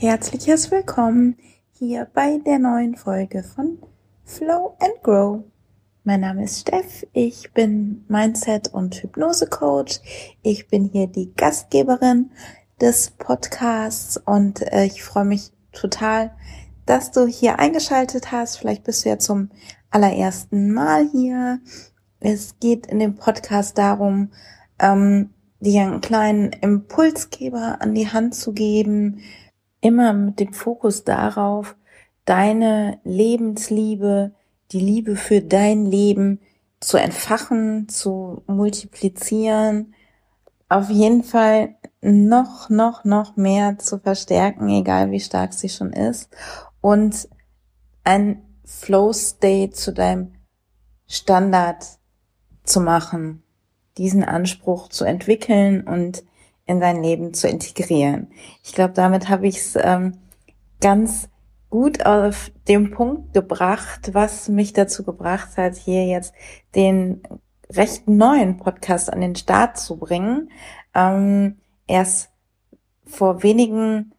herzliches 0.00 0.70
Willkommen 0.70 1.36
hier 1.72 2.06
bei 2.14 2.38
der 2.46 2.60
neuen 2.60 2.94
Folge 2.94 3.42
von 3.42 3.78
Flow 4.24 4.76
and 4.78 5.02
Grow. 5.02 5.42
Mein 6.04 6.20
Name 6.20 6.44
ist 6.44 6.60
Steff, 6.60 7.04
ich 7.12 7.52
bin 7.52 8.04
Mindset- 8.06 8.72
und 8.72 8.94
Hypnose-Coach. 8.94 9.98
Ich 10.42 10.68
bin 10.68 10.84
hier 10.84 11.08
die 11.08 11.34
Gastgeberin 11.34 12.30
des 12.80 13.10
Podcasts 13.10 14.16
und 14.18 14.62
äh, 14.72 14.84
ich 14.84 15.02
freue 15.02 15.24
mich 15.24 15.50
total, 15.72 16.30
dass 16.86 17.10
du 17.10 17.26
hier 17.26 17.58
eingeschaltet 17.58 18.30
hast. 18.30 18.58
Vielleicht 18.58 18.84
bist 18.84 19.04
du 19.04 19.08
ja 19.08 19.18
zum 19.18 19.50
allerersten 19.90 20.72
Mal 20.72 21.08
hier. 21.10 21.58
Es 22.20 22.54
geht 22.60 22.86
in 22.86 23.00
dem 23.00 23.16
Podcast 23.16 23.76
darum, 23.76 24.30
ähm, 24.78 25.30
dir 25.58 25.82
einen 25.82 26.00
kleinen 26.00 26.52
Impulsgeber 26.52 27.78
an 27.80 27.96
die 27.96 28.08
Hand 28.08 28.36
zu 28.36 28.52
geben, 28.52 29.22
immer 29.80 30.12
mit 30.12 30.40
dem 30.40 30.52
Fokus 30.52 31.04
darauf, 31.04 31.76
deine 32.24 33.00
Lebensliebe, 33.04 34.32
die 34.72 34.80
Liebe 34.80 35.16
für 35.16 35.40
dein 35.40 35.86
Leben 35.86 36.40
zu 36.80 36.96
entfachen, 36.96 37.88
zu 37.88 38.42
multiplizieren, 38.46 39.94
auf 40.68 40.90
jeden 40.90 41.24
Fall 41.24 41.74
noch, 42.00 42.68
noch, 42.68 43.04
noch 43.04 43.36
mehr 43.36 43.78
zu 43.78 43.98
verstärken, 43.98 44.68
egal 44.68 45.10
wie 45.10 45.20
stark 45.20 45.54
sie 45.54 45.68
schon 45.68 45.92
ist, 45.92 46.28
und 46.80 47.28
ein 48.04 48.42
Flow 48.64 49.12
State 49.12 49.72
zu 49.72 49.92
deinem 49.92 50.34
Standard 51.06 51.84
zu 52.64 52.80
machen, 52.80 53.42
diesen 53.96 54.22
Anspruch 54.22 54.88
zu 54.88 55.04
entwickeln 55.04 55.86
und 55.86 56.22
in 56.68 56.80
dein 56.80 57.02
Leben 57.02 57.34
zu 57.34 57.48
integrieren. 57.48 58.28
Ich 58.62 58.72
glaube, 58.72 58.92
damit 58.92 59.28
habe 59.28 59.48
ich 59.48 59.56
es 59.56 59.76
ähm, 59.76 60.18
ganz 60.80 61.28
gut 61.70 62.06
auf 62.06 62.50
den 62.68 62.90
Punkt 62.90 63.32
gebracht, 63.34 64.10
was 64.12 64.48
mich 64.48 64.74
dazu 64.74 65.02
gebracht 65.02 65.56
hat, 65.56 65.76
hier 65.76 66.06
jetzt 66.06 66.34
den 66.74 67.22
recht 67.70 68.08
neuen 68.08 68.58
Podcast 68.58 69.12
an 69.12 69.20
den 69.20 69.34
Start 69.34 69.78
zu 69.78 69.96
bringen. 69.96 70.50
Ähm, 70.94 71.56
erst 71.86 72.30
vor 73.04 73.42
wenigen 73.42 74.12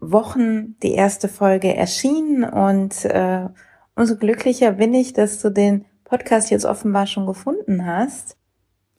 Wochen 0.00 0.78
die 0.82 0.94
erste 0.94 1.28
Folge 1.28 1.74
erschienen 1.74 2.44
und 2.44 3.04
äh, 3.04 3.48
umso 3.96 4.16
glücklicher 4.16 4.72
bin 4.72 4.94
ich, 4.94 5.12
dass 5.12 5.40
du 5.42 5.50
den 5.50 5.84
Podcast 6.04 6.50
jetzt 6.50 6.64
offenbar 6.64 7.06
schon 7.06 7.26
gefunden 7.26 7.84
hast. 7.84 8.36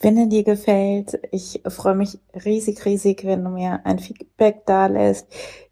Wenn 0.01 0.17
er 0.17 0.25
dir 0.25 0.43
gefällt, 0.43 1.19
ich 1.31 1.61
freue 1.67 1.93
mich 1.93 2.17
riesig, 2.43 2.83
riesig, 2.85 3.23
wenn 3.23 3.43
du 3.43 3.51
mir 3.51 3.81
ein 3.85 3.99
Feedback 3.99 4.65
da 4.65 4.87
lässt, 4.87 5.27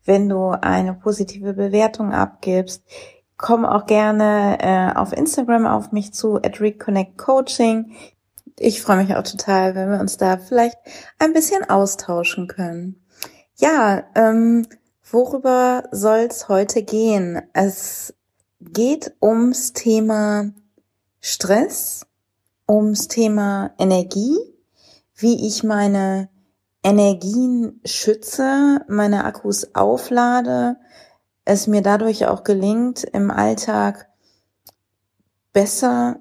wenn 0.06 0.30
du 0.30 0.50
eine 0.50 0.94
positive 0.94 1.54
Bewertung 1.54 2.12
abgibst. 2.12 2.84
Komm 3.38 3.66
auch 3.66 3.88
gerne 3.88 4.60
äh, 4.62 4.96
auf 4.96 5.14
Instagram 5.14 5.66
auf 5.66 5.92
mich 5.92 6.14
zu, 6.14 6.36
at 6.38 6.62
Reconnect 6.62 7.18
Coaching. 7.18 7.92
Ich 8.60 8.84
freue 8.84 8.98
mich 8.98 9.16
auch 9.16 9.24
total, 9.24 9.74
wenn 9.74 9.90
wir 9.90 10.00
uns 10.00 10.18
da 10.18 10.38
vielleicht 10.38 10.78
ein 11.18 11.34
bisschen 11.34 11.68
austauschen 11.68 12.48
können. 12.48 13.02
Ja, 13.56 14.04
ähm, 14.14 14.68
worüber 15.10 15.86
soll 15.92 16.28
es 16.30 16.50
heute 16.50 16.84
gehen? 16.84 17.42
Es 17.54 18.14
geht 18.62 19.16
ums 19.22 19.74
Thema 19.74 20.52
Stress 21.20 22.06
ums 22.70 23.08
Thema 23.08 23.72
Energie, 23.80 24.38
wie 25.16 25.48
ich 25.48 25.64
meine 25.64 26.30
Energien 26.84 27.82
schütze, 27.84 28.86
meine 28.88 29.26
Akkus 29.26 29.76
auflade, 29.76 30.78
es 31.44 31.68
mir 31.68 31.82
dadurch 31.82 32.28
auch 32.28 32.44
gelingt, 32.44 33.04
im 33.04 33.32
Alltag 33.32 34.08
besser 35.52 36.20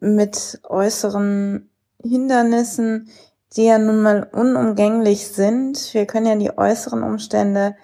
mit 0.00 0.60
äußeren 0.64 1.70
Hindernissen, 2.02 3.08
die 3.56 3.64
ja 3.64 3.78
nun 3.78 4.02
mal 4.02 4.28
unumgänglich 4.32 5.28
sind. 5.28 5.94
Wir 5.94 6.06
können 6.06 6.26
ja 6.26 6.34
die 6.34 6.58
äußeren 6.58 7.04
Umstände 7.04 7.76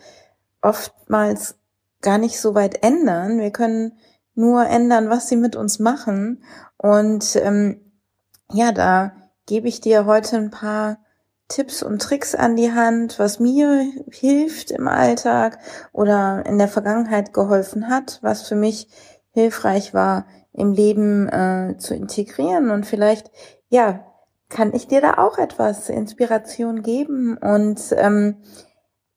oftmals 0.60 1.54
gar 2.02 2.18
nicht 2.18 2.40
so 2.40 2.54
weit 2.54 2.82
ändern. 2.82 3.38
Wir 3.38 3.52
können 3.52 3.92
nur 4.34 4.66
ändern, 4.66 5.10
was 5.10 5.28
sie 5.28 5.36
mit 5.36 5.54
uns 5.54 5.78
machen. 5.78 6.42
Und 6.76 7.36
ähm, 7.36 7.89
ja, 8.52 8.72
da 8.72 9.12
gebe 9.46 9.68
ich 9.68 9.80
dir 9.80 10.06
heute 10.06 10.36
ein 10.36 10.50
paar 10.50 10.98
Tipps 11.48 11.82
und 11.82 12.00
Tricks 12.00 12.34
an 12.34 12.54
die 12.54 12.72
Hand, 12.72 13.18
was 13.18 13.40
mir 13.40 13.90
hilft 14.10 14.70
im 14.70 14.86
Alltag 14.86 15.58
oder 15.92 16.44
in 16.46 16.58
der 16.58 16.68
Vergangenheit 16.68 17.32
geholfen 17.32 17.88
hat, 17.88 18.20
was 18.22 18.46
für 18.46 18.54
mich 18.54 18.88
hilfreich 19.32 19.92
war 19.92 20.26
im 20.52 20.72
Leben 20.72 21.28
äh, 21.28 21.76
zu 21.78 21.94
integrieren. 21.94 22.70
Und 22.70 22.86
vielleicht 22.86 23.30
ja 23.68 24.04
kann 24.50 24.74
ich 24.74 24.88
dir 24.88 25.00
da 25.00 25.14
auch 25.14 25.38
etwas 25.38 25.88
Inspiration 25.88 26.82
geben. 26.82 27.38
Und 27.38 27.80
ähm, 27.96 28.36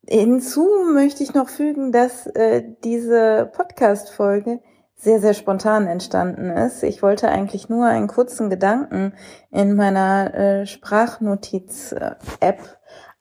hinzu 0.07 0.67
möchte 0.93 1.23
ich 1.23 1.33
noch 1.33 1.49
fügen, 1.49 1.91
dass 1.91 2.27
äh, 2.27 2.63
diese 2.83 3.51
Podcast-Folge 3.53 4.61
sehr, 5.03 5.19
sehr 5.19 5.33
spontan 5.33 5.85
entstanden 5.87 6.49
ist. 6.49 6.81
Ich 6.81 7.03
wollte 7.03 7.27
eigentlich 7.27 7.67
nur 7.67 7.85
einen 7.85 8.07
kurzen 8.07 8.49
Gedanken 8.49 9.13
in 9.51 9.75
meiner 9.75 10.33
äh, 10.33 10.65
Sprachnotiz-App 10.65 12.59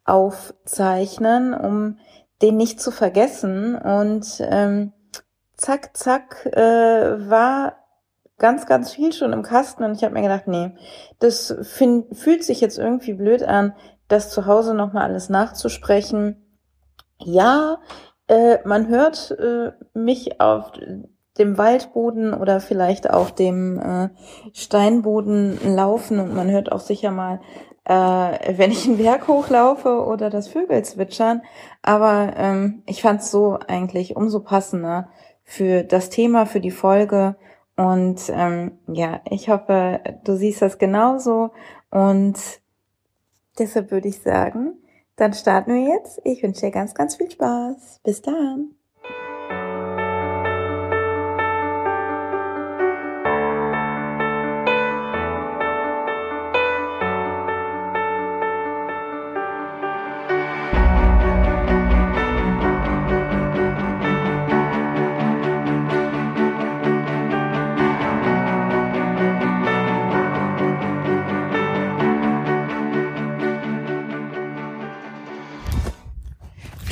aufzeichnen, 0.05 1.55
um 1.55 1.99
den 2.41 2.57
nicht 2.57 2.81
zu 2.81 2.93
vergessen. 2.93 3.75
Und 3.77 4.41
ähm, 4.41 4.93
zack, 5.57 5.97
zack, 5.97 6.47
äh, 6.47 7.29
war 7.29 7.77
ganz, 8.39 8.67
ganz 8.67 8.93
viel 8.93 9.13
schon 9.13 9.33
im 9.33 9.43
Kasten 9.43 9.83
und 9.83 9.95
ich 9.95 10.05
habe 10.05 10.15
mir 10.15 10.23
gedacht, 10.23 10.47
nee, 10.47 10.77
das 11.19 11.55
fühlt 11.63 12.45
sich 12.45 12.61
jetzt 12.61 12.79
irgendwie 12.79 13.15
blöd 13.15 13.43
an, 13.43 13.75
das 14.07 14.31
zu 14.31 14.47
Hause 14.47 14.75
nochmal 14.75 15.05
alles 15.05 15.29
nachzusprechen. 15.29 16.45
Ja, 17.19 17.79
äh, 18.29 18.59
man 18.65 18.89
hört 18.89 19.33
äh, 19.33 19.73
mich 19.95 20.41
auf 20.41 20.73
dem 21.39 21.57
Waldboden 21.59 22.35
oder 22.35 22.61
vielleicht 22.61 23.11
auch 23.11 23.31
dem 23.31 23.79
äh, 23.79 24.09
Steinboden 24.53 25.59
laufen 25.75 26.21
und 26.21 26.35
man 26.35 26.51
hört 26.51 26.71
auch 26.71 26.81
sicher 26.81 27.11
mal, 27.11 27.41
äh, 27.85 28.57
wenn 28.57 28.71
ich 28.71 28.87
einen 28.87 28.99
Berg 28.99 29.29
hochlaufe 29.29 30.05
oder 30.05 30.31
das 30.31 30.49
Vögel 30.49 30.85
zwitschern. 30.85 31.43
Aber 31.83 32.35
ähm, 32.37 32.83
ich 32.87 33.03
fand 33.03 33.21
es 33.21 33.31
so 33.31 33.59
eigentlich 33.67 34.17
umso 34.17 34.41
passender 34.41 35.09
für 35.43 35.83
das 35.83 36.11
Thema, 36.11 36.47
für 36.47 36.61
die 36.61 36.71
Folge. 36.71 37.37
Und 37.77 38.21
ähm, 38.29 38.79
ja, 38.87 39.21
ich 39.29 39.49
hoffe, 39.49 40.01
du 40.25 40.37
siehst 40.37 40.63
das 40.63 40.79
genauso. 40.79 41.51
Und 41.91 42.39
deshalb 43.59 43.91
würde 43.91 44.09
ich 44.09 44.21
sagen, 44.21 44.75
dann 45.17 45.33
starten 45.33 45.75
wir 45.75 45.95
jetzt. 45.95 46.21
Ich 46.25 46.43
wünsche 46.43 46.61
dir 46.61 46.71
ganz, 46.71 46.95
ganz 46.95 47.17
viel 47.17 47.31
Spaß. 47.31 48.01
Bis 48.05 48.23
dann. 48.23 48.75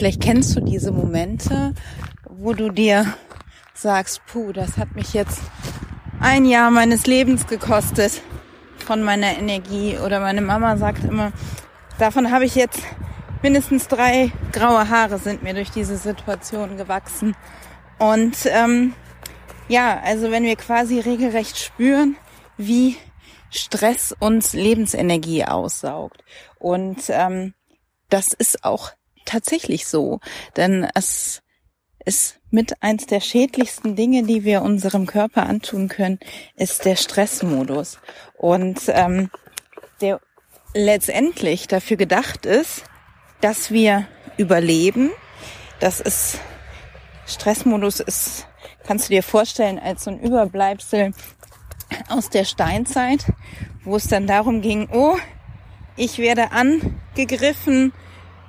Vielleicht 0.01 0.23
kennst 0.23 0.57
du 0.57 0.61
diese 0.63 0.93
Momente, 0.93 1.75
wo 2.25 2.55
du 2.55 2.71
dir 2.71 3.05
sagst, 3.75 4.23
puh, 4.25 4.51
das 4.51 4.79
hat 4.79 4.95
mich 4.95 5.13
jetzt 5.13 5.43
ein 6.21 6.47
Jahr 6.47 6.71
meines 6.71 7.07
Lebens 7.07 7.47
gekostet 7.47 8.23
von 8.79 9.03
meiner 9.03 9.37
Energie. 9.37 9.99
Oder 9.99 10.21
meine 10.21 10.41
Mama 10.41 10.79
sagt 10.79 11.05
immer, 11.05 11.33
davon 11.99 12.31
habe 12.31 12.47
ich 12.47 12.55
jetzt 12.55 12.81
mindestens 13.43 13.89
drei 13.89 14.33
graue 14.53 14.89
Haare 14.89 15.19
sind 15.19 15.43
mir 15.43 15.53
durch 15.53 15.71
diese 15.71 15.99
Situation 15.99 16.79
gewachsen. 16.79 17.37
Und 17.99 18.39
ähm, 18.47 18.95
ja, 19.69 20.01
also 20.03 20.31
wenn 20.31 20.45
wir 20.45 20.57
quasi 20.57 20.99
regelrecht 20.99 21.59
spüren, 21.59 22.17
wie 22.57 22.97
Stress 23.51 24.17
uns 24.19 24.55
Lebensenergie 24.55 25.45
aussaugt. 25.45 26.25
Und 26.59 27.03
ähm, 27.11 27.53
das 28.09 28.33
ist 28.33 28.65
auch 28.65 28.93
tatsächlich 29.31 29.87
so, 29.87 30.21
denn 30.57 30.89
es 30.95 31.43
ist 32.05 32.41
mit 32.51 32.83
eins 32.83 33.07
der 33.07 33.21
schädlichsten 33.21 33.95
Dinge, 33.95 34.25
die 34.25 34.45
wir 34.45 34.63
unserem 34.63 35.07
Körper 35.07 35.45
antun 35.45 35.89
können, 35.89 36.19
ist 36.57 36.85
der 36.85 36.97
Stressmodus 36.97 37.99
und 38.39 38.81
ähm, 38.89 39.31
der 40.01 40.21
letztendlich 40.75 41.69
dafür 41.69 41.97
gedacht 41.97 42.47
ist, 42.47 42.85
dass 43.41 43.71
wir 43.71 44.07
überleben. 44.37 45.11
Das 45.79 46.01
ist 46.01 46.39
Stressmodus 47.27 48.01
ist, 48.01 48.47
kannst 48.87 49.09
du 49.09 49.15
dir 49.15 49.23
vorstellen, 49.23 49.79
als 49.79 50.05
so 50.05 50.11
ein 50.11 50.21
Überbleibsel 50.21 51.13
aus 52.09 52.31
der 52.31 52.45
Steinzeit, 52.45 53.25
wo 53.85 53.97
es 53.97 54.09
dann 54.09 54.27
darum 54.27 54.63
ging, 54.63 54.89
oh, 54.93 55.17
ich 55.97 56.19
werde 56.19 56.51
angegriffen, 56.53 57.93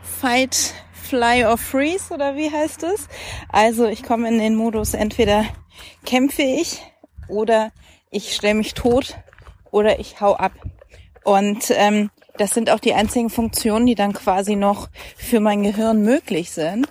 fight, 0.02 0.74
fly 0.94 1.46
or 1.46 1.58
freeze 1.58 2.14
oder 2.14 2.36
wie 2.36 2.52
heißt 2.52 2.84
es? 2.84 3.08
Also 3.50 3.88
ich 3.88 4.04
komme 4.04 4.28
in 4.28 4.40
den 4.40 4.56
Modus, 4.56 4.94
entweder 4.94 5.46
kämpfe 6.06 6.42
ich 6.42 6.82
oder 7.28 7.72
ich 8.10 8.34
stelle 8.34 8.56
mich 8.56 8.74
tot 8.74 9.18
oder 9.72 10.00
ich 10.00 10.22
hau 10.22 10.36
ab. 10.36 10.54
Und 11.24 11.72
ähm, 11.72 12.10
das 12.38 12.52
sind 12.52 12.70
auch 12.70 12.80
die 12.80 12.94
einzigen 12.94 13.30
Funktionen, 13.30 13.86
die 13.86 13.96
dann 13.96 14.14
quasi 14.14 14.56
noch 14.56 14.90
für 15.16 15.40
mein 15.40 15.64
Gehirn 15.64 16.02
möglich 16.02 16.52
sind. 16.52 16.88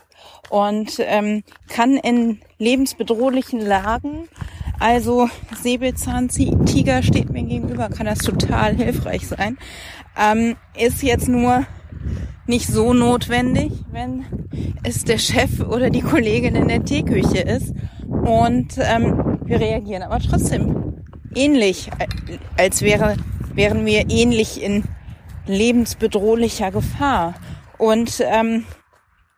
Und 0.48 0.96
ähm, 1.00 1.44
kann 1.68 1.96
in 1.96 2.40
lebensbedrohlichen 2.58 3.60
Lagen, 3.60 4.28
also 4.80 5.28
Säbelzahntiger 5.62 7.02
steht 7.02 7.30
mir 7.30 7.42
gegenüber, 7.42 7.88
kann 7.88 8.06
das 8.06 8.18
total 8.18 8.74
hilfreich 8.74 9.28
sein. 9.28 9.58
Ähm, 10.18 10.56
ist 10.76 11.02
jetzt 11.02 11.28
nur 11.28 11.66
nicht 12.50 12.66
so 12.66 12.92
notwendig, 12.92 13.72
wenn 13.92 14.26
es 14.82 15.04
der 15.04 15.18
Chef 15.18 15.60
oder 15.60 15.88
die 15.88 16.02
Kollegin 16.02 16.56
in 16.56 16.68
der 16.68 16.84
Teeküche 16.84 17.38
ist. 17.38 17.72
Und 18.08 18.76
ähm, 18.76 19.38
wir 19.44 19.60
reagieren 19.60 20.02
aber 20.02 20.18
trotzdem 20.18 21.00
ähnlich, 21.34 21.90
als 22.58 22.82
wäre, 22.82 23.16
wären 23.54 23.86
wir 23.86 24.10
ähnlich 24.10 24.60
in 24.60 24.84
lebensbedrohlicher 25.46 26.72
Gefahr. 26.72 27.34
Und 27.78 28.20
ähm, 28.26 28.66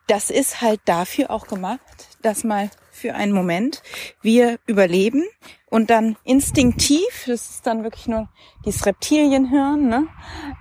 das 0.06 0.30
ist 0.30 0.62
halt 0.62 0.80
dafür 0.86 1.30
auch 1.30 1.46
gemacht, 1.46 1.80
dass 2.22 2.44
mal 2.44 2.70
für 2.90 3.14
einen 3.14 3.32
Moment 3.32 3.82
wir 4.22 4.58
überleben 4.66 5.22
und 5.66 5.90
dann 5.90 6.16
instinktiv, 6.24 7.24
das 7.26 7.50
ist 7.50 7.66
dann 7.66 7.82
wirklich 7.84 8.08
nur 8.08 8.28
dieses 8.64 8.86
Reptilienhirn, 8.86 9.88
ne, 9.88 10.06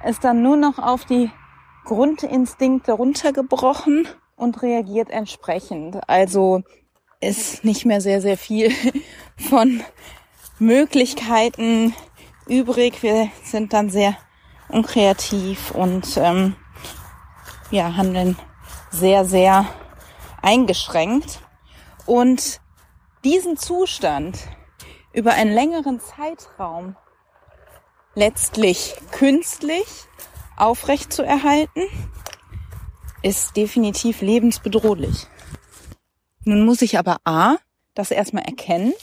ist 0.06 0.24
dann 0.24 0.42
nur 0.42 0.58
noch 0.58 0.80
auf 0.80 1.06
die 1.06 1.30
Grundinstinkte 1.86 2.94
runtergebrochen 2.94 4.08
und 4.36 4.62
reagiert 4.62 5.10
entsprechend. 5.10 6.00
Also 6.08 6.64
ist 7.20 7.64
nicht 7.64 7.86
mehr 7.86 8.02
sehr, 8.02 8.22
sehr 8.22 8.38
viel 8.38 8.72
von 9.38 9.84
Möglichkeiten 10.60 11.94
übrig. 12.48 13.04
Wir 13.04 13.30
sind 13.44 13.74
dann 13.74 13.90
sehr 13.90 14.16
unkreativ 14.70 15.72
und 15.72 16.18
ähm, 16.18 16.56
ja, 17.70 17.96
handeln 17.96 18.38
sehr, 18.90 19.26
sehr 19.26 19.66
eingeschränkt. 20.42 21.40
Und 22.06 22.60
diesen 23.24 23.58
Zustand 23.58 24.40
über 25.14 25.34
einen 25.34 25.54
längeren 25.54 26.00
Zeitraum 26.00 26.96
letztlich 28.16 28.96
künstlich 29.12 29.86
aufrecht 30.62 31.12
zu 31.12 31.24
erhalten, 31.24 31.82
ist 33.24 33.58
definitiv 33.58 34.22
lebensbedrohlich. 34.22 35.28
Nun 36.44 36.66
muss 36.66 36.82
ich 36.82 36.98
aber 36.98 37.18
A, 37.24 37.58
das 37.94 38.12
erstmal 38.12 38.44
erkennen, 38.44 38.94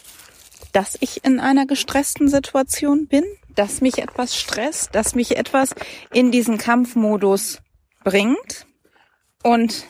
dass 0.73 0.97
ich 1.01 1.25
in 1.25 1.41
einer 1.41 1.67
gestressten 1.67 2.29
Situation 2.29 3.07
bin, 3.07 3.25
dass 3.55 3.81
mich 3.81 3.99
etwas 3.99 4.37
stresst, 4.37 4.95
dass 4.95 5.15
mich 5.15 5.37
etwas 5.37 5.75
in 6.13 6.31
diesen 6.31 6.59
Kampfmodus 6.59 7.59
bringt. 8.05 8.67
Und 9.43 9.85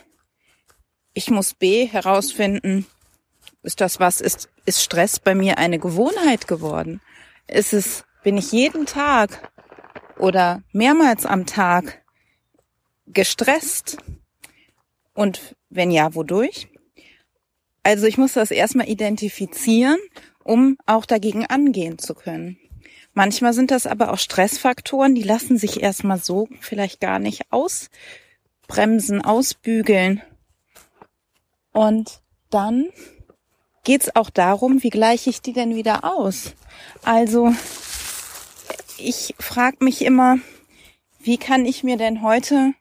ich 1.12 1.30
muss 1.30 1.54
B 1.54 1.86
herausfinden, 1.86 2.86
ist 3.62 3.80
das 3.80 4.00
was, 4.00 4.20
ist, 4.20 4.48
ist 4.64 4.82
Stress 4.82 5.20
bei 5.20 5.34
mir 5.34 5.58
eine 5.58 5.78
Gewohnheit 5.78 6.48
geworden? 6.48 7.00
Ist 7.46 7.72
es, 7.72 8.04
bin 8.22 8.36
ich 8.36 8.52
jeden 8.52 8.86
Tag 8.86 9.50
oder 10.18 10.62
mehrmals 10.72 11.26
am 11.26 11.46
Tag 11.46 12.02
gestresst? 13.06 13.98
Und 15.14 15.56
wenn 15.70 15.90
ja, 15.90 16.14
wodurch? 16.14 16.68
Also 17.82 18.06
ich 18.06 18.18
muss 18.18 18.34
das 18.34 18.50
erstmal 18.50 18.88
identifizieren, 18.88 19.98
um 20.44 20.76
auch 20.86 21.06
dagegen 21.06 21.46
angehen 21.46 21.98
zu 21.98 22.14
können. 22.14 22.58
Manchmal 23.14 23.52
sind 23.52 23.70
das 23.70 23.86
aber 23.86 24.12
auch 24.12 24.18
Stressfaktoren, 24.18 25.14
die 25.14 25.22
lassen 25.22 25.58
sich 25.58 25.82
erstmal 25.82 26.18
so 26.18 26.48
vielleicht 26.60 27.00
gar 27.00 27.18
nicht 27.18 27.42
ausbremsen, 27.50 29.24
ausbügeln. 29.24 30.22
Und 31.72 32.20
dann 32.50 32.90
geht's 33.84 34.14
auch 34.14 34.30
darum, 34.30 34.82
wie 34.82 34.90
gleiche 34.90 35.30
ich 35.30 35.42
die 35.42 35.52
denn 35.52 35.74
wieder 35.74 36.04
aus? 36.04 36.54
Also 37.02 37.52
ich 39.00 39.34
frage 39.38 39.84
mich 39.84 40.02
immer, 40.02 40.38
wie 41.18 41.38
kann 41.38 41.64
ich 41.66 41.82
mir 41.84 41.96
denn 41.96 42.22
heute 42.22 42.74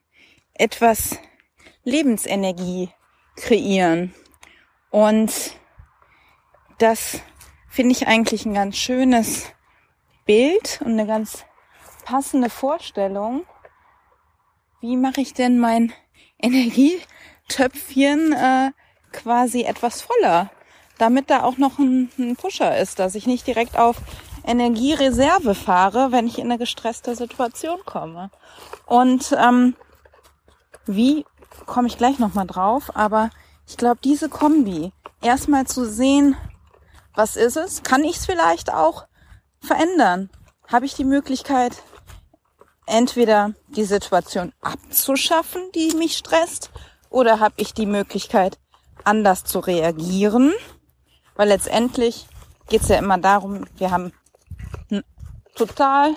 etwas 0.54 1.18
Lebensenergie 1.84 2.90
kreieren? 3.36 4.14
Und 4.90 5.32
das 6.78 7.20
finde 7.68 7.92
ich 7.92 8.06
eigentlich 8.06 8.46
ein 8.46 8.54
ganz 8.54 8.76
schönes 8.76 9.46
Bild 10.24 10.80
und 10.84 10.92
eine 10.92 11.06
ganz 11.06 11.44
passende 12.04 12.50
Vorstellung. 12.50 13.44
Wie 14.80 14.96
mache 14.96 15.20
ich 15.20 15.34
denn 15.34 15.58
mein 15.58 15.92
Energietöpfchen 16.40 18.32
äh, 18.32 18.70
quasi 19.12 19.62
etwas 19.62 20.00
voller, 20.02 20.50
damit 20.98 21.30
da 21.30 21.42
auch 21.42 21.58
noch 21.58 21.78
ein, 21.78 22.10
ein 22.18 22.36
Pusher 22.36 22.78
ist, 22.78 22.98
dass 22.98 23.14
ich 23.14 23.26
nicht 23.26 23.46
direkt 23.46 23.76
auf 23.76 23.96
Energiereserve 24.48 25.54
fahre, 25.54 26.10
wenn 26.10 26.26
ich 26.26 26.38
in 26.38 26.46
eine 26.46 26.58
gestresste 26.58 27.14
Situation 27.14 27.78
komme. 27.84 28.30
Und 28.86 29.36
ähm, 29.38 29.76
wie 30.86 31.26
komme 31.66 31.86
ich 31.86 31.98
gleich 31.98 32.18
nochmal 32.18 32.46
drauf, 32.46 32.90
aber 32.94 33.30
ich 33.66 33.76
glaube, 33.76 34.00
diese 34.02 34.30
Kombi, 34.30 34.92
erstmal 35.20 35.66
zu 35.66 35.84
sehen, 35.84 36.34
was 37.14 37.36
ist 37.36 37.56
es, 37.56 37.82
kann 37.82 38.04
ich 38.04 38.16
es 38.16 38.26
vielleicht 38.26 38.72
auch 38.72 39.06
verändern? 39.60 40.30
Habe 40.66 40.86
ich 40.86 40.94
die 40.94 41.04
Möglichkeit, 41.04 41.82
entweder 42.86 43.52
die 43.68 43.84
Situation 43.84 44.52
abzuschaffen, 44.62 45.62
die 45.74 45.94
mich 45.94 46.16
stresst, 46.16 46.70
oder 47.10 47.40
habe 47.40 47.54
ich 47.58 47.74
die 47.74 47.86
Möglichkeit, 47.86 48.58
anders 49.04 49.44
zu 49.44 49.58
reagieren? 49.58 50.52
Weil 51.36 51.48
letztendlich 51.48 52.26
geht 52.68 52.82
es 52.82 52.88
ja 52.88 52.96
immer 52.96 53.18
darum, 53.18 53.66
wir 53.76 53.90
haben 53.90 54.12
total 55.58 56.16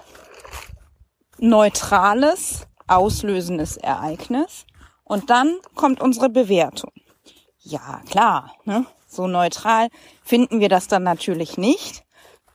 neutrales, 1.39 2.67
auslösendes 2.87 3.77
Ereignis 3.77 4.65
und 5.03 5.29
dann 5.29 5.57
kommt 5.75 5.99
unsere 5.99 6.29
Bewertung. 6.29 6.91
Ja, 7.59 8.01
klar, 8.09 8.53
ne? 8.65 8.85
so 9.07 9.27
neutral 9.27 9.89
finden 10.23 10.59
wir 10.59 10.69
das 10.69 10.87
dann 10.87 11.03
natürlich 11.03 11.57
nicht, 11.57 12.03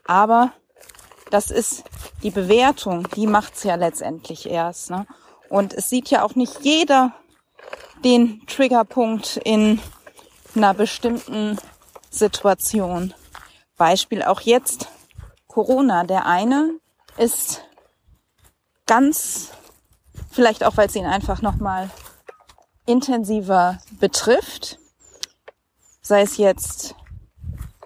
aber 0.07 0.53
das 1.31 1.51
ist 1.51 1.85
die 2.23 2.31
Bewertung, 2.31 3.09
die 3.17 3.27
macht's 3.27 3.65
ja 3.65 3.75
letztendlich 3.75 4.49
erst. 4.49 4.91
Ne? 4.91 5.07
Und 5.49 5.75
es 5.75 5.91
sieht 5.91 6.09
ja 6.09 6.23
auch 6.23 6.37
nicht 6.37 6.61
jeder 6.63 7.13
den 8.05 8.47
Triggerpunkt 8.47 9.41
in 9.45 9.81
einer 10.55 10.75
bestimmten 10.75 11.59
Situation. 12.11 13.13
Beispiel 13.77 14.23
auch 14.23 14.41
jetzt 14.41 14.89
Corona. 15.57 16.05
Der 16.05 16.27
eine 16.27 16.75
ist 17.17 17.63
ganz, 18.85 19.53
vielleicht 20.31 20.63
auch, 20.65 20.77
weil 20.77 20.89
es 20.89 20.95
ihn 20.95 21.07
einfach 21.07 21.41
nochmal 21.41 21.89
intensiver 22.85 23.79
betrifft, 23.99 24.79
sei 26.03 26.21
es 26.21 26.37
jetzt 26.37 26.95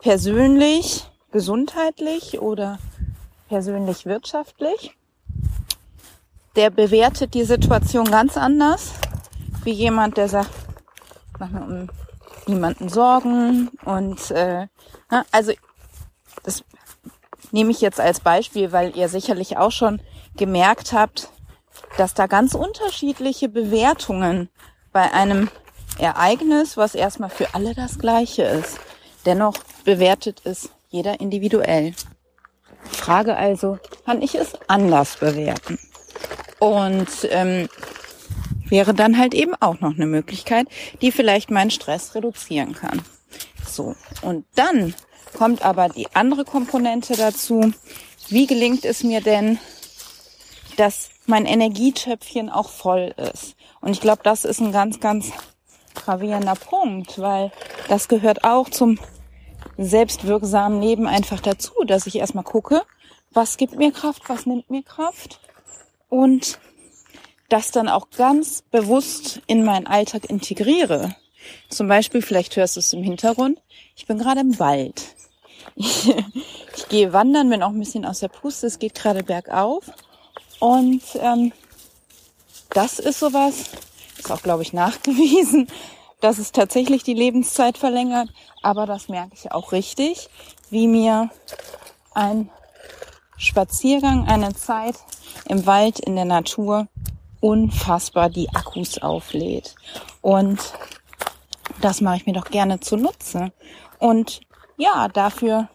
persönlich, 0.00 1.08
gesundheitlich 1.30 2.40
oder 2.40 2.80
persönlich 3.48 4.04
wirtschaftlich. 4.04 4.96
Der 6.56 6.70
bewertet 6.70 7.34
die 7.34 7.44
Situation 7.44 8.10
ganz 8.10 8.36
anders 8.36 8.94
wie 9.62 9.70
jemand, 9.70 10.16
der 10.16 10.28
sagt, 10.28 10.50
mach 11.38 11.50
mir 11.50 11.62
um 11.62 11.88
niemanden 12.48 12.88
Sorgen 12.88 13.68
und 13.84 14.32
äh, 14.32 14.66
also 15.30 15.52
das 16.42 16.64
nehme 17.52 17.70
ich 17.70 17.80
jetzt 17.80 18.00
als 18.00 18.20
Beispiel, 18.20 18.72
weil 18.72 18.96
ihr 18.96 19.08
sicherlich 19.08 19.56
auch 19.56 19.72
schon 19.72 20.00
gemerkt 20.36 20.92
habt, 20.92 21.28
dass 21.96 22.14
da 22.14 22.26
ganz 22.26 22.54
unterschiedliche 22.54 23.48
Bewertungen 23.48 24.48
bei 24.92 25.12
einem 25.12 25.48
Ereignis, 25.98 26.76
was 26.76 26.94
erstmal 26.94 27.30
für 27.30 27.54
alle 27.54 27.74
das 27.74 27.98
gleiche 27.98 28.42
ist, 28.42 28.78
dennoch 29.26 29.54
bewertet 29.84 30.42
es 30.44 30.70
jeder 30.88 31.20
individuell. 31.20 31.94
Frage 32.84 33.36
also, 33.36 33.78
kann 34.04 34.22
ich 34.22 34.34
es 34.34 34.52
anders 34.66 35.16
bewerten? 35.16 35.78
Und 36.58 37.08
ähm, 37.30 37.68
wäre 38.68 38.94
dann 38.94 39.18
halt 39.18 39.34
eben 39.34 39.54
auch 39.60 39.80
noch 39.80 39.94
eine 39.94 40.06
Möglichkeit, 40.06 40.66
die 41.02 41.12
vielleicht 41.12 41.50
meinen 41.50 41.70
Stress 41.70 42.14
reduzieren 42.14 42.74
kann. 42.74 43.02
so. 43.66 43.94
Und 44.22 44.46
dann 44.54 44.94
kommt 45.36 45.62
aber 45.64 45.88
die 45.88 46.08
andere 46.14 46.44
Komponente 46.44 47.16
dazu. 47.16 47.72
Wie 48.28 48.46
gelingt 48.46 48.84
es 48.84 49.02
mir 49.02 49.20
denn, 49.20 49.58
dass 50.76 51.10
mein 51.26 51.46
Energietöpfchen 51.46 52.50
auch 52.50 52.70
voll 52.70 53.14
ist? 53.32 53.56
Und 53.80 53.92
ich 53.92 54.00
glaube, 54.00 54.20
das 54.22 54.44
ist 54.44 54.60
ein 54.60 54.72
ganz, 54.72 55.00
ganz 55.00 55.32
gravierender 55.94 56.54
Punkt, 56.54 57.18
weil 57.18 57.50
das 57.88 58.08
gehört 58.08 58.44
auch 58.44 58.68
zum 58.68 58.98
selbstwirksamen 59.76 60.80
Leben 60.80 61.06
einfach 61.06 61.40
dazu, 61.40 61.72
dass 61.86 62.06
ich 62.06 62.16
erstmal 62.16 62.44
gucke, 62.44 62.82
was 63.32 63.56
gibt 63.56 63.76
mir 63.76 63.92
Kraft, 63.92 64.28
was 64.28 64.46
nimmt 64.46 64.70
mir 64.70 64.82
Kraft 64.82 65.40
und 66.08 66.58
das 67.48 67.70
dann 67.70 67.88
auch 67.88 68.10
ganz 68.10 68.62
bewusst 68.62 69.40
in 69.46 69.64
meinen 69.64 69.86
Alltag 69.86 70.24
integriere. 70.26 71.16
Zum 71.68 71.88
Beispiel, 71.88 72.22
vielleicht 72.22 72.56
hörst 72.56 72.76
du 72.76 72.80
es 72.80 72.92
im 72.92 73.02
Hintergrund, 73.02 73.60
ich 73.96 74.06
bin 74.06 74.18
gerade 74.18 74.40
im 74.40 74.58
Wald. 74.58 75.02
Ich, 76.76 76.88
gehe 76.88 77.12
wandern, 77.12 77.50
bin 77.50 77.62
auch 77.62 77.70
ein 77.70 77.78
bisschen 77.78 78.06
aus 78.06 78.20
der 78.20 78.28
Puste, 78.28 78.66
es 78.66 78.78
geht 78.78 78.94
gerade 78.94 79.22
bergauf. 79.22 79.90
Und 80.58 81.02
ähm, 81.20 81.52
das 82.70 82.98
ist 82.98 83.18
sowas, 83.18 83.64
ist 84.18 84.30
auch, 84.30 84.42
glaube 84.42 84.62
ich, 84.62 84.72
nachgewiesen, 84.72 85.66
dass 86.20 86.38
es 86.38 86.52
tatsächlich 86.52 87.02
die 87.02 87.14
Lebenszeit 87.14 87.76
verlängert. 87.76 88.30
Aber 88.62 88.86
das 88.86 89.08
merke 89.08 89.34
ich 89.34 89.52
auch 89.52 89.72
richtig, 89.72 90.28
wie 90.70 90.86
mir 90.86 91.30
ein 92.14 92.50
Spaziergang, 93.36 94.26
eine 94.28 94.54
Zeit 94.54 94.96
im 95.46 95.66
Wald, 95.66 95.98
in 95.98 96.16
der 96.16 96.24
Natur 96.24 96.88
unfassbar 97.40 98.28
die 98.28 98.50
Akkus 98.50 98.98
auflädt. 98.98 99.74
Und 100.20 100.58
das 101.80 102.00
mache 102.00 102.16
ich 102.16 102.26
mir 102.26 102.32
doch 102.32 102.50
gerne 102.50 102.80
zunutze. 102.80 103.52
Und 103.98 104.40
ja, 104.76 105.08
dafür 105.08 105.68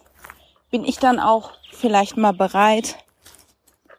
bin 0.71 0.83
ich 0.83 0.97
dann 0.97 1.19
auch 1.19 1.51
vielleicht 1.71 2.17
mal 2.17 2.33
bereit, 2.33 2.97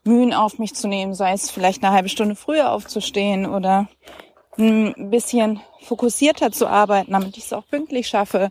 Mühen 0.05 0.33
auf 0.33 0.59
mich 0.59 0.75
zu 0.75 0.89
nehmen, 0.89 1.15
sei 1.15 1.33
es 1.33 1.51
vielleicht 1.51 1.83
eine 1.83 1.93
halbe 1.95 2.09
Stunde 2.09 2.37
früher 2.37 2.71
aufzustehen 2.71 3.47
oder 3.47 3.89
ein 4.59 5.11
bisschen 5.11 5.61
fokussierter 5.83 6.53
zu 6.53 6.67
arbeiten, 6.67 7.13
damit 7.13 7.37
ich 7.37 7.45
es 7.45 7.53
auch 7.53 7.67
pünktlich 7.67 8.09
schaffe, 8.09 8.51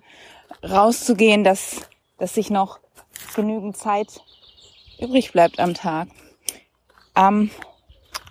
rauszugehen, 0.63 1.43
dass, 1.43 1.89
dass 2.17 2.37
ich 2.37 2.49
noch 2.49 2.79
genügend 3.35 3.77
Zeit 3.77 4.21
übrig 4.99 5.31
bleibt 5.31 5.59
am 5.59 5.73
Tag. 5.73 6.09
Ähm, 7.15 7.49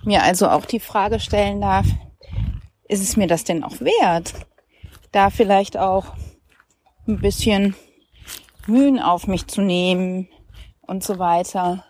mir 0.04 0.22
also 0.22 0.48
auch 0.48 0.66
die 0.66 0.80
Frage 0.80 1.18
stellen 1.18 1.60
darf, 1.60 1.86
ist 2.88 3.02
es 3.02 3.16
mir 3.16 3.26
das 3.26 3.44
denn 3.44 3.64
auch 3.64 3.80
wert? 3.80 4.34
Da 5.14 5.30
vielleicht 5.30 5.76
auch 5.76 6.06
ein 7.06 7.20
bisschen 7.20 7.76
Mühen 8.66 8.98
auf 8.98 9.28
mich 9.28 9.46
zu 9.46 9.60
nehmen 9.60 10.26
und 10.80 11.04
so 11.04 11.20
weiter. 11.20 11.84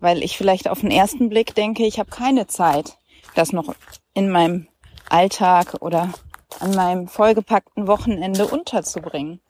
Weil 0.00 0.24
ich 0.24 0.36
vielleicht 0.36 0.68
auf 0.68 0.80
den 0.80 0.90
ersten 0.90 1.28
Blick 1.28 1.54
denke, 1.54 1.86
ich 1.86 2.00
habe 2.00 2.10
keine 2.10 2.48
Zeit, 2.48 2.98
das 3.36 3.52
noch 3.52 3.72
in 4.14 4.30
meinem 4.30 4.66
Alltag 5.10 5.76
oder 5.78 6.12
an 6.58 6.74
meinem 6.74 7.06
vollgepackten 7.06 7.86
Wochenende 7.86 8.48
unterzubringen. 8.48 9.40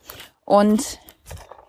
Und 0.45 0.99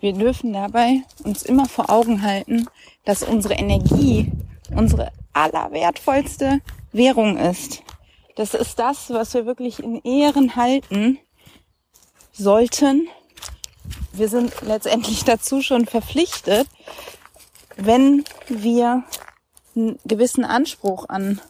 wir 0.02 0.12
dürfen 0.12 0.52
dabei 0.52 1.04
uns 1.24 1.44
immer 1.44 1.70
vor 1.70 1.92
Augen 1.92 2.24
halten, 2.24 2.68
dass 3.06 3.24
unsere 3.24 3.54
Energie 3.54 4.34
unsere 4.76 5.14
allerwertvollste 5.32 6.60
Währung 6.92 7.38
ist. 7.38 7.83
Das 8.36 8.54
ist 8.54 8.80
das, 8.80 9.10
was 9.10 9.34
wir 9.34 9.46
wirklich 9.46 9.80
in 9.80 10.02
Ehren 10.04 10.56
halten 10.56 11.20
sollten 12.32 13.08
wir 14.14 14.30
sind 14.30 14.54
letztendlich 14.62 15.24
dazu 15.26 15.62
schon 15.62 15.86
verpflichtet, 15.86 16.68
wenn 17.76 18.24
wir 18.48 19.04
einen 19.76 20.00
gewissen 20.06 20.46
Anspruch 20.46 21.10
an 21.10 21.42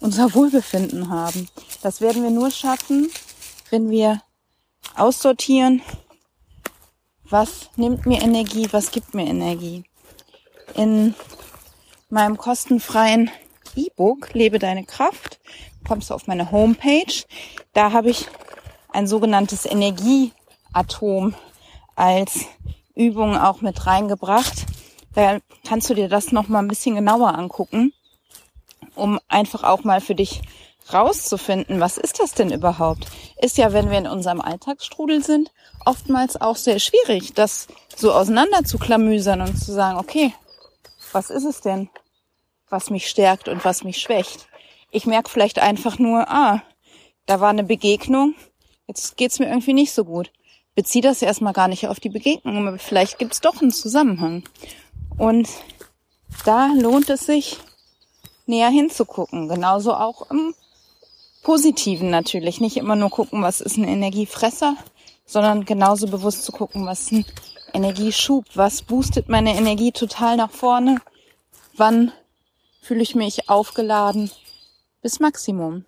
unser 0.00 0.34
Wohlbefinden 0.34 1.08
haben. 1.08 1.48
Das 1.82 2.00
werden 2.00 2.22
wir 2.22 2.30
nur 2.30 2.50
schaffen, 2.50 3.10
wenn 3.70 3.90
wir 3.90 4.20
aussortieren, 4.94 5.80
was 7.24 7.70
nimmt 7.76 8.04
mir 8.04 8.20
Energie, 8.20 8.68
was 8.72 8.90
gibt 8.90 9.14
mir 9.14 9.26
Energie. 9.26 9.84
In 10.74 11.14
meinem 12.10 12.36
kostenfreien 12.36 13.30
E-Book 13.74 14.34
Lebe 14.34 14.58
deine 14.58 14.84
Kraft 14.84 15.40
kommst 15.86 16.10
du 16.10 16.14
auf 16.14 16.26
meine 16.26 16.50
Homepage. 16.50 17.24
Da 17.72 17.92
habe 17.92 18.10
ich 18.10 18.28
ein 18.92 19.06
sogenanntes 19.06 19.66
Energieatom 19.66 21.34
als 21.94 22.40
Übung 22.94 23.36
auch 23.36 23.60
mit 23.60 23.86
reingebracht. 23.86 24.66
Da 25.14 25.38
kannst 25.66 25.90
du 25.90 25.94
dir 25.94 26.08
das 26.08 26.32
noch 26.32 26.48
mal 26.48 26.60
ein 26.60 26.68
bisschen 26.68 26.94
genauer 26.94 27.34
angucken, 27.38 27.92
um 28.94 29.18
einfach 29.28 29.62
auch 29.64 29.84
mal 29.84 30.00
für 30.00 30.14
dich 30.14 30.42
rauszufinden, 30.92 31.80
was 31.80 31.96
ist 31.96 32.20
das 32.20 32.32
denn 32.32 32.52
überhaupt? 32.52 33.06
Ist 33.40 33.56
ja, 33.56 33.72
wenn 33.72 33.90
wir 33.90 33.98
in 33.98 34.06
unserem 34.06 34.40
Alltagsstrudel 34.40 35.22
sind, 35.22 35.52
oftmals 35.84 36.40
auch 36.40 36.56
sehr 36.56 36.78
schwierig, 36.78 37.34
das 37.34 37.68
so 37.96 38.12
auseinander 38.12 38.64
zu 38.64 38.78
klamüsern 38.78 39.40
und 39.40 39.56
zu 39.56 39.72
sagen, 39.72 39.98
okay, 39.98 40.34
was 41.12 41.30
ist 41.30 41.44
es 41.44 41.60
denn, 41.60 41.88
was 42.68 42.90
mich 42.90 43.08
stärkt 43.08 43.48
und 43.48 43.64
was 43.64 43.84
mich 43.84 43.98
schwächt? 43.98 44.48
Ich 44.92 45.06
merke 45.06 45.28
vielleicht 45.28 45.58
einfach 45.58 45.98
nur, 45.98 46.30
ah, 46.30 46.62
da 47.26 47.40
war 47.40 47.50
eine 47.50 47.64
Begegnung, 47.64 48.36
jetzt 48.86 49.16
geht's 49.16 49.40
mir 49.40 49.48
irgendwie 49.48 49.72
nicht 49.72 49.92
so 49.92 50.04
gut 50.04 50.30
bezieh 50.74 51.00
das 51.00 51.22
erstmal 51.22 51.52
gar 51.52 51.68
nicht 51.68 51.86
auf 51.88 52.00
die 52.00 52.08
Begegnung, 52.08 52.66
aber 52.66 52.78
vielleicht 52.78 53.18
gibt 53.18 53.34
es 53.34 53.40
doch 53.40 53.60
einen 53.60 53.72
Zusammenhang. 53.72 54.44
Und 55.18 55.48
da 56.44 56.68
lohnt 56.74 57.10
es 57.10 57.26
sich, 57.26 57.58
näher 58.46 58.70
hinzugucken. 58.70 59.48
Genauso 59.48 59.94
auch 59.94 60.30
im 60.30 60.54
Positiven 61.42 62.10
natürlich. 62.10 62.60
Nicht 62.60 62.76
immer 62.76 62.96
nur 62.96 63.10
gucken, 63.10 63.42
was 63.42 63.60
ist 63.60 63.76
ein 63.76 63.84
Energiefresser, 63.84 64.76
sondern 65.26 65.64
genauso 65.64 66.06
bewusst 66.06 66.44
zu 66.44 66.52
gucken, 66.52 66.86
was 66.86 67.02
ist 67.02 67.12
ein 67.12 67.24
Energieschub, 67.74 68.44
was 68.54 68.82
boostet 68.82 69.28
meine 69.28 69.56
Energie 69.56 69.92
total 69.92 70.36
nach 70.36 70.50
vorne, 70.50 71.00
wann 71.76 72.12
fühle 72.80 73.02
ich 73.02 73.14
mich 73.14 73.48
aufgeladen 73.48 74.30
bis 75.02 75.20
Maximum. 75.20 75.84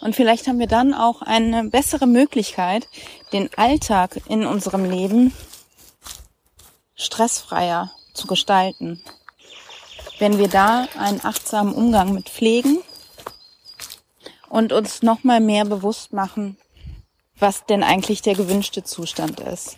Und 0.00 0.16
vielleicht 0.16 0.48
haben 0.48 0.58
wir 0.58 0.66
dann 0.66 0.94
auch 0.94 1.22
eine 1.22 1.64
bessere 1.64 2.06
Möglichkeit, 2.06 2.88
den 3.32 3.48
Alltag 3.56 4.20
in 4.28 4.44
unserem 4.44 4.84
Leben 4.84 5.32
stressfreier 6.96 7.92
zu 8.12 8.26
gestalten. 8.26 9.02
Wenn 10.18 10.38
wir 10.38 10.48
da 10.48 10.88
einen 10.98 11.24
achtsamen 11.24 11.72
Umgang 11.72 12.12
mit 12.12 12.28
pflegen 12.28 12.78
und 14.48 14.72
uns 14.72 15.02
nochmal 15.02 15.40
mehr 15.40 15.64
bewusst 15.64 16.12
machen, 16.12 16.56
was 17.38 17.64
denn 17.66 17.82
eigentlich 17.82 18.22
der 18.22 18.34
gewünschte 18.34 18.84
Zustand 18.84 19.40
ist. 19.40 19.76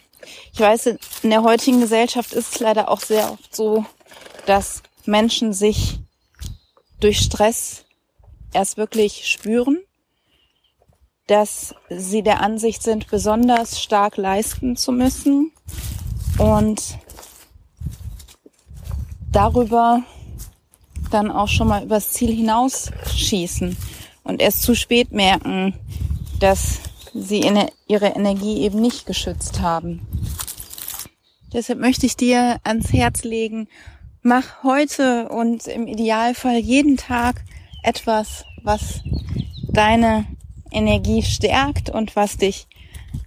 Ich 0.52 0.60
weiß, 0.60 0.86
in 1.22 1.30
der 1.30 1.42
heutigen 1.42 1.80
Gesellschaft 1.80 2.32
ist 2.32 2.54
es 2.54 2.60
leider 2.60 2.90
auch 2.90 3.00
sehr 3.00 3.30
oft 3.30 3.54
so, 3.54 3.84
dass 4.46 4.82
Menschen 5.04 5.52
sich 5.52 5.98
durch 7.00 7.18
Stress 7.18 7.83
erst 8.54 8.76
wirklich 8.76 9.26
spüren 9.26 9.78
dass 11.26 11.74
sie 11.88 12.22
der 12.22 12.40
Ansicht 12.40 12.82
sind, 12.82 13.08
besonders 13.08 13.80
stark 13.80 14.16
leisten 14.16 14.76
zu 14.76 14.92
müssen 14.92 15.52
und 16.38 16.98
darüber 19.32 20.02
dann 21.10 21.30
auch 21.30 21.48
schon 21.48 21.68
mal 21.68 21.84
übers 21.84 22.12
Ziel 22.12 22.34
hinausschießen 22.34 23.76
und 24.24 24.42
erst 24.42 24.62
zu 24.62 24.74
spät 24.74 25.12
merken, 25.12 25.74
dass 26.40 26.80
sie 27.14 27.40
ihre 27.86 28.06
Energie 28.06 28.62
eben 28.62 28.80
nicht 28.80 29.06
geschützt 29.06 29.60
haben. 29.60 30.06
Deshalb 31.52 31.78
möchte 31.78 32.04
ich 32.06 32.16
dir 32.16 32.58
ans 32.64 32.92
Herz 32.92 33.22
legen, 33.22 33.68
mach 34.22 34.62
heute 34.64 35.28
und 35.28 35.68
im 35.68 35.86
Idealfall 35.86 36.58
jeden 36.58 36.96
Tag 36.96 37.44
etwas, 37.84 38.44
was 38.62 39.00
deine 39.68 40.26
Energie 40.70 41.22
stärkt 41.22 41.90
und 41.90 42.16
was 42.16 42.36
dich 42.36 42.66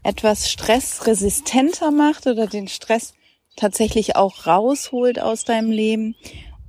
etwas 0.03 0.49
stressresistenter 0.49 1.91
macht 1.91 2.27
oder 2.27 2.47
den 2.47 2.67
Stress 2.67 3.13
tatsächlich 3.55 4.15
auch 4.15 4.45
rausholt 4.45 5.19
aus 5.19 5.45
deinem 5.45 5.71
Leben. 5.71 6.15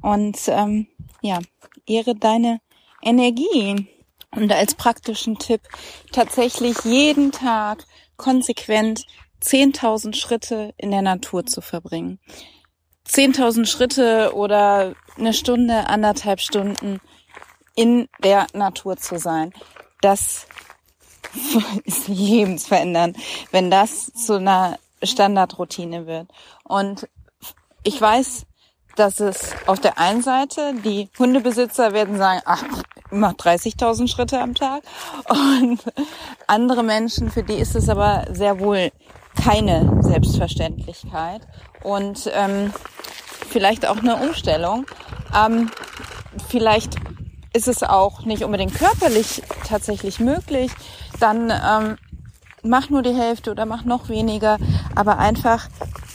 Und 0.00 0.38
ähm, 0.48 0.86
ja, 1.22 1.40
ehre 1.86 2.14
deine 2.14 2.60
Energie. 3.02 3.88
Und 4.30 4.52
als 4.52 4.74
praktischen 4.74 5.38
Tipp 5.38 5.62
tatsächlich 6.12 6.76
jeden 6.84 7.32
Tag 7.32 7.84
konsequent 8.16 9.04
10.000 9.42 10.14
Schritte 10.14 10.74
in 10.76 10.90
der 10.90 11.02
Natur 11.02 11.46
zu 11.46 11.60
verbringen. 11.60 12.18
10.000 13.06 13.66
Schritte 13.66 14.34
oder 14.34 14.94
eine 15.16 15.32
Stunde, 15.32 15.88
anderthalb 15.88 16.40
Stunden 16.40 17.00
in 17.78 18.08
der 18.24 18.48
Natur 18.54 18.96
zu 18.96 19.20
sein. 19.20 19.52
Das 20.00 20.48
ist 21.84 22.08
lebensverändernd, 22.08 23.16
wenn 23.52 23.70
das 23.70 24.12
zu 24.12 24.34
einer 24.34 24.78
Standardroutine 25.00 26.08
wird. 26.08 26.26
Und 26.64 27.08
ich 27.84 28.00
weiß, 28.00 28.46
dass 28.96 29.20
es 29.20 29.52
auf 29.68 29.78
der 29.78 29.96
einen 29.96 30.22
Seite 30.22 30.74
die 30.84 31.08
Hundebesitzer 31.20 31.92
werden 31.92 32.18
sagen, 32.18 32.42
ach, 32.46 32.64
mach 33.12 33.34
30.000 33.34 34.08
Schritte 34.08 34.40
am 34.40 34.56
Tag. 34.56 34.82
Und 35.28 35.78
andere 36.48 36.82
Menschen, 36.82 37.30
für 37.30 37.44
die 37.44 37.54
ist 37.54 37.76
es 37.76 37.88
aber 37.88 38.26
sehr 38.32 38.58
wohl 38.58 38.90
keine 39.40 40.02
Selbstverständlichkeit 40.02 41.42
und 41.84 42.28
ähm, 42.34 42.72
vielleicht 43.48 43.86
auch 43.86 43.98
eine 43.98 44.16
Umstellung. 44.16 44.84
Ähm, 45.32 45.70
vielleicht 46.48 46.96
ist 47.52 47.68
es 47.68 47.82
auch 47.82 48.24
nicht 48.24 48.44
unbedingt 48.44 48.74
körperlich 48.74 49.42
tatsächlich 49.66 50.20
möglich, 50.20 50.70
dann 51.20 51.50
ähm, 51.50 51.98
mach 52.62 52.90
nur 52.90 53.02
die 53.02 53.14
Hälfte 53.14 53.50
oder 53.50 53.66
mach 53.66 53.84
noch 53.84 54.08
weniger, 54.08 54.58
aber 54.94 55.18
einfach 55.18 55.68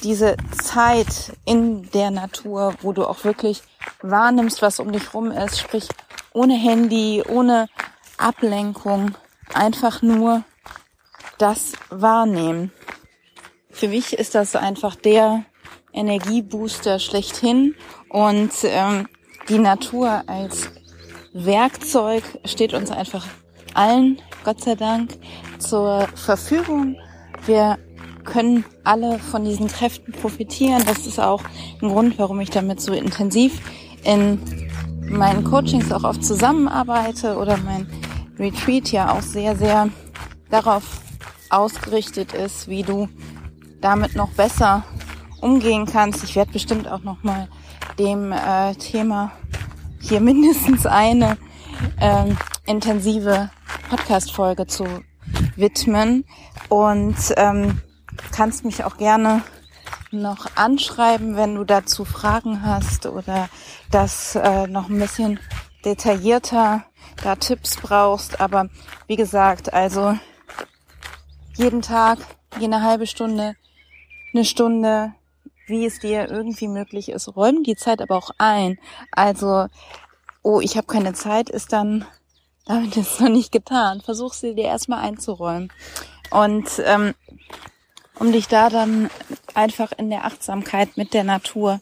diese 0.04 0.38
Zeit 0.62 1.34
in 1.46 1.90
der 1.92 2.12
Natur, 2.12 2.76
wo 2.82 2.92
du 2.92 3.06
auch 3.06 3.24
wirklich 3.24 3.62
wahrnimmst, 4.02 4.62
was 4.62 4.80
um 4.80 4.92
dich 4.92 5.14
rum 5.14 5.32
ist, 5.32 5.60
sprich 5.60 5.88
ohne 6.34 6.56
Handy, 6.56 7.24
ohne 7.28 7.68
Ablenkung, 8.18 9.16
einfach 9.54 10.02
nur 10.02 10.44
das 11.38 11.74
wahrnehmen. 11.90 12.72
Für 13.70 13.88
mich 13.88 14.14
ist 14.14 14.36
das 14.36 14.56
einfach 14.56 14.96
der 14.96 15.46
Energiebooster 15.94 17.00
schlechthin 17.00 17.76
und 18.10 18.52
ähm, 18.64 19.08
die 19.50 19.60
Natur 19.60 20.24
als 20.28 20.72
Werkzeug 21.34 22.24
steht 22.46 22.74
uns 22.74 22.92
einfach 22.92 23.26
allen, 23.74 24.22
Gott 24.44 24.62
sei 24.62 24.76
Dank, 24.76 25.18
zur 25.58 26.08
Verfügung. 26.16 26.96
Wir 27.46 27.80
können 28.24 28.64
alle 28.84 29.20
von 29.20 29.44
diesen 29.44 29.68
Kräften 29.68 30.14
profitieren. 30.14 30.84
Das 30.86 31.08
ist 31.08 31.20
auch 31.20 31.42
ein 31.82 31.90
Grund, 31.90 32.20
warum 32.20 32.40
ich 32.40 32.52
damit 32.52 32.82
so 32.82 32.94
intensiv 32.94 33.60
in 34.04 34.40
meinen 35.02 35.44
Coachings 35.44 35.92
auch 35.92 36.04
oft 36.04 36.24
zusammenarbeite 36.24 37.36
oder 37.38 37.58
mein 37.58 37.88
Retreat 38.38 38.92
ja 38.92 39.12
auch 39.12 39.22
sehr, 39.22 39.56
sehr 39.56 39.90
darauf 40.50 40.84
ausgerichtet 41.50 42.34
ist, 42.34 42.68
wie 42.68 42.84
du 42.84 43.10
damit 43.82 44.16
noch 44.16 44.30
besser 44.32 44.84
umgehen 45.42 45.86
kannst. 45.86 46.24
Ich 46.24 46.36
werde 46.36 46.52
bestimmt 46.52 46.88
auch 46.88 47.04
noch 47.04 47.22
mal 47.24 47.48
dem 48.00 48.32
äh, 48.32 48.74
Thema 48.76 49.32
hier 50.04 50.20
mindestens 50.20 50.86
eine 50.86 51.38
ähm, 52.00 52.38
intensive 52.66 53.50
Podcast-Folge 53.90 54.68
zu 54.68 54.86
widmen 55.56 56.26
und 56.68 57.16
ähm, 57.38 57.82
kannst 58.32 58.66
mich 58.66 58.84
auch 58.84 58.98
gerne 58.98 59.44
noch 60.12 60.46
anschreiben, 60.56 61.38
wenn 61.38 61.56
du 61.56 61.64
dazu 61.64 62.04
Fragen 62.04 62.64
hast 62.64 63.06
oder 63.06 63.50
das 63.92 64.36
äh, 64.36 64.68
noch 64.68 64.90
ein 64.90 65.00
bisschen 65.00 65.40
detaillierter 65.86 66.84
da 67.24 67.36
Tipps 67.36 67.78
brauchst. 67.78 68.42
Aber 68.42 68.68
wie 69.08 69.16
gesagt, 69.16 69.74
also 69.74 70.18
jeden 71.56 71.82
Tag, 71.82 72.20
jede 72.60 72.82
halbe 72.82 73.08
Stunde, 73.08 73.56
eine 74.34 74.44
Stunde, 74.44 75.14
wie 75.68 75.86
es 75.86 76.00
dir 76.00 76.30
irgendwie 76.30 76.68
möglich 76.68 77.10
ist. 77.10 77.36
Räum 77.36 77.64
die 77.64 77.76
Zeit 77.76 78.02
aber 78.02 78.16
auch 78.16 78.32
ein. 78.38 78.80
Also, 79.12 79.68
oh, 80.42 80.60
ich 80.60 80.78
habe 80.78 80.88
keine 80.88 81.14
Zeit, 81.14 81.50
ist 81.50 81.74
dann 81.74 82.06
damit 82.66 82.96
ist 82.98 83.20
noch 83.20 83.30
nicht 83.30 83.52
getan. 83.52 84.02
Versuch 84.02 84.34
sie 84.34 84.56
dir 84.56 84.66
erstmal 84.66 85.04
einzuräumen. 85.04 85.72
Und 86.30 86.68
ähm, 86.86 87.14
um 88.20 88.32
dich 88.32 88.48
da 88.48 88.70
dann 88.70 89.10
einfach 89.54 89.92
in 89.98 90.10
der 90.10 90.26
Achtsamkeit 90.26 90.98
mit 90.98 91.14
der 91.14 91.24
Natur 91.24 91.82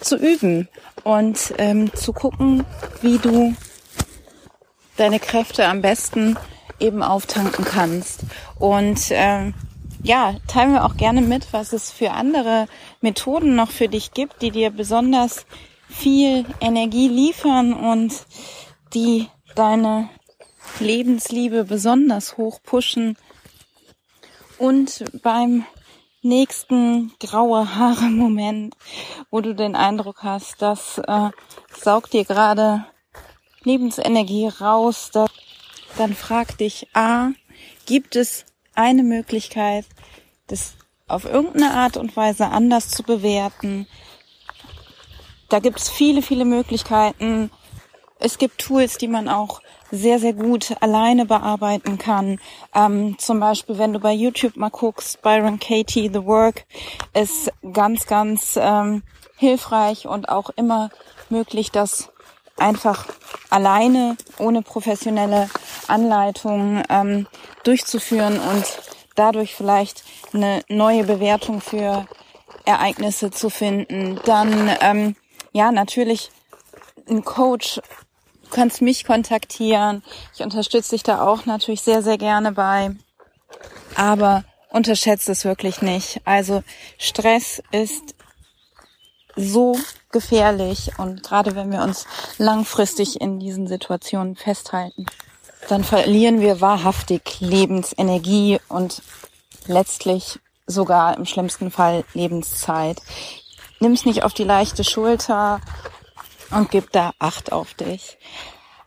zu 0.00 0.16
üben 0.16 0.68
und 1.04 1.54
ähm, 1.58 1.92
zu 1.94 2.12
gucken, 2.12 2.64
wie 3.00 3.18
du 3.18 3.54
deine 4.96 5.20
Kräfte 5.20 5.66
am 5.66 5.82
besten 5.82 6.38
eben 6.78 7.02
auftanken 7.02 7.64
kannst. 7.64 8.20
Und 8.58 9.00
ähm, 9.10 9.54
ja, 10.02 10.34
teilen 10.48 10.72
wir 10.72 10.84
auch 10.84 10.96
gerne 10.96 11.22
mit, 11.22 11.52
was 11.52 11.72
es 11.72 11.90
für 11.90 12.10
andere 12.10 12.66
Methoden 13.00 13.54
noch 13.54 13.70
für 13.70 13.88
dich 13.88 14.12
gibt, 14.12 14.42
die 14.42 14.50
dir 14.50 14.70
besonders 14.70 15.46
viel 15.88 16.44
Energie 16.60 17.08
liefern 17.08 17.72
und 17.72 18.26
die 18.94 19.28
deine 19.54 20.08
Lebensliebe 20.80 21.64
besonders 21.64 22.36
hoch 22.36 22.60
pushen. 22.62 23.16
Und 24.58 25.04
beim 25.22 25.64
nächsten 26.22 27.12
graue 27.18 27.76
Haare 27.76 28.08
Moment, 28.08 28.76
wo 29.30 29.40
du 29.40 29.54
den 29.54 29.76
Eindruck 29.76 30.22
hast, 30.22 30.62
das 30.62 30.98
äh, 30.98 31.30
saugt 31.76 32.12
dir 32.12 32.24
gerade 32.24 32.86
Lebensenergie 33.64 34.48
raus, 34.48 35.10
das, 35.12 35.30
dann 35.96 36.14
frag 36.14 36.58
dich, 36.58 36.88
a, 36.94 37.30
gibt 37.86 38.16
es 38.16 38.44
eine 38.74 39.02
Möglichkeit, 39.02 39.86
das 40.46 40.74
auf 41.08 41.24
irgendeine 41.24 41.72
Art 41.72 41.96
und 41.96 42.16
Weise 42.16 42.48
anders 42.48 42.88
zu 42.88 43.02
bewerten? 43.02 43.86
Da 45.48 45.58
gibt 45.58 45.78
es 45.78 45.90
viele, 45.90 46.22
viele 46.22 46.44
Möglichkeiten. 46.44 47.50
Es 48.18 48.38
gibt 48.38 48.58
Tools, 48.58 48.96
die 48.96 49.08
man 49.08 49.28
auch 49.28 49.60
sehr, 49.90 50.18
sehr 50.18 50.32
gut 50.32 50.74
alleine 50.80 51.26
bearbeiten 51.26 51.98
kann. 51.98 52.40
Ähm, 52.74 53.18
zum 53.18 53.40
Beispiel, 53.40 53.78
wenn 53.78 53.92
du 53.92 54.00
bei 54.00 54.12
YouTube 54.12 54.56
mal 54.56 54.70
guckst, 54.70 55.20
Byron 55.20 55.58
Katie, 55.58 56.08
The 56.10 56.24
Work 56.24 56.64
ist 57.12 57.52
ganz, 57.72 58.06
ganz 58.06 58.58
ähm, 58.60 59.02
hilfreich 59.36 60.06
und 60.06 60.28
auch 60.28 60.50
immer 60.50 60.90
möglich, 61.28 61.70
das 61.70 62.11
einfach 62.56 63.06
alleine, 63.50 64.16
ohne 64.38 64.62
professionelle 64.62 65.48
Anleitung 65.88 66.82
ähm, 66.88 67.26
durchzuführen 67.64 68.38
und 68.38 68.64
dadurch 69.14 69.54
vielleicht 69.54 70.04
eine 70.32 70.62
neue 70.68 71.04
Bewertung 71.04 71.60
für 71.60 72.06
Ereignisse 72.64 73.30
zu 73.30 73.50
finden. 73.50 74.20
Dann, 74.24 74.70
ähm, 74.80 75.16
ja, 75.52 75.72
natürlich 75.72 76.30
ein 77.08 77.24
Coach 77.24 77.80
kannst 78.50 78.82
mich 78.82 79.04
kontaktieren. 79.04 80.02
Ich 80.34 80.42
unterstütze 80.42 80.90
dich 80.90 81.02
da 81.02 81.26
auch 81.26 81.46
natürlich 81.46 81.82
sehr, 81.82 82.02
sehr 82.02 82.18
gerne 82.18 82.52
bei. 82.52 82.94
Aber 83.96 84.44
unterschätzt 84.70 85.28
es 85.28 85.44
wirklich 85.44 85.82
nicht. 85.82 86.20
Also 86.24 86.62
Stress 86.98 87.62
ist 87.72 88.14
so 89.36 89.78
gefährlich 90.10 90.92
und 90.98 91.22
gerade 91.22 91.56
wenn 91.56 91.72
wir 91.72 91.82
uns 91.82 92.06
langfristig 92.38 93.20
in 93.20 93.38
diesen 93.40 93.66
Situationen 93.66 94.36
festhalten, 94.36 95.06
dann 95.68 95.84
verlieren 95.84 96.40
wir 96.40 96.60
wahrhaftig 96.60 97.40
Lebensenergie 97.40 98.60
und 98.68 99.02
letztlich 99.66 100.38
sogar 100.66 101.16
im 101.16 101.24
schlimmsten 101.24 101.70
Fall 101.70 102.04
Lebenszeit. 102.14 103.00
Nimm's 103.80 104.04
nicht 104.04 104.22
auf 104.22 104.34
die 104.34 104.44
leichte 104.44 104.84
Schulter 104.84 105.60
und 106.50 106.70
gib 106.70 106.92
da 106.92 107.12
Acht 107.18 107.52
auf 107.52 107.74
dich. 107.74 108.18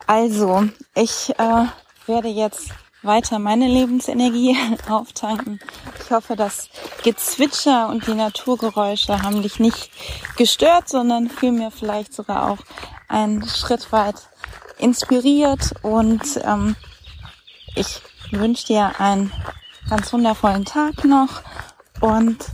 Also, 0.06 0.68
ich 0.94 1.30
äh, 1.38 1.64
werde 2.06 2.28
jetzt 2.28 2.70
weiter 3.02 3.38
meine 3.38 3.68
Lebensenergie 3.68 4.56
auftanken. 4.88 5.60
Ich 6.04 6.10
hoffe, 6.10 6.36
das 6.36 6.68
Gezwitscher 7.02 7.88
und 7.88 8.06
die 8.06 8.14
Naturgeräusche 8.14 9.22
haben 9.22 9.42
dich 9.42 9.58
nicht 9.58 9.90
gestört, 10.36 10.88
sondern 10.88 11.28
vielmehr 11.28 11.70
vielleicht 11.70 12.12
sogar 12.12 12.50
auch 12.50 12.58
einen 13.08 13.46
Schritt 13.48 13.92
weit 13.92 14.16
inspiriert. 14.78 15.74
Und 15.82 16.40
ähm, 16.44 16.76
ich 17.74 18.00
wünsche 18.30 18.66
dir 18.66 19.00
einen 19.00 19.32
ganz 19.88 20.12
wundervollen 20.12 20.64
Tag 20.64 21.04
noch 21.04 21.42
und 22.00 22.44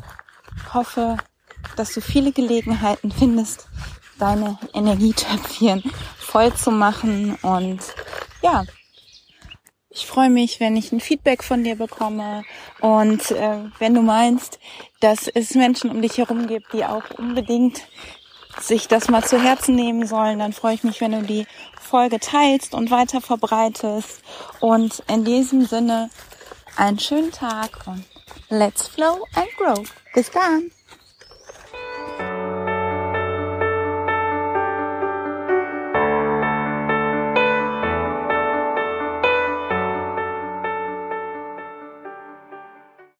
hoffe, 0.72 1.16
dass 1.76 1.94
du 1.94 2.00
viele 2.00 2.32
Gelegenheiten 2.32 3.10
findest, 3.10 3.68
deine 4.18 4.58
Energietöpfchen 4.74 5.82
voll 6.18 6.54
zu 6.54 6.70
machen. 6.70 7.36
Und 7.42 7.80
ja, 8.42 8.64
ich 9.94 10.06
freue 10.06 10.30
mich, 10.30 10.60
wenn 10.60 10.76
ich 10.76 10.92
ein 10.92 11.00
Feedback 11.00 11.44
von 11.44 11.64
dir 11.64 11.76
bekomme 11.76 12.44
und 12.80 13.30
äh, 13.30 13.58
wenn 13.78 13.94
du 13.94 14.02
meinst, 14.02 14.58
dass 15.00 15.28
es 15.28 15.54
Menschen 15.54 15.90
um 15.90 16.00
dich 16.00 16.18
herum 16.18 16.46
gibt, 16.46 16.72
die 16.72 16.84
auch 16.84 17.04
unbedingt 17.18 17.82
sich 18.60 18.88
das 18.88 19.08
mal 19.08 19.24
zu 19.24 19.42
Herzen 19.42 19.74
nehmen 19.74 20.06
sollen, 20.06 20.38
dann 20.38 20.52
freue 20.52 20.74
ich 20.74 20.84
mich, 20.84 21.00
wenn 21.00 21.12
du 21.12 21.22
die 21.22 21.46
Folge 21.80 22.20
teilst 22.20 22.74
und 22.74 22.90
weiter 22.90 23.20
verbreitest. 23.20 24.22
Und 24.60 25.02
in 25.08 25.24
diesem 25.24 25.64
Sinne 25.64 26.10
einen 26.76 26.98
schönen 26.98 27.32
Tag 27.32 27.86
und 27.86 28.04
let's 28.48 28.88
flow 28.88 29.26
and 29.34 29.48
grow. 29.56 29.82
Bis 30.14 30.30
dann! 30.30 30.70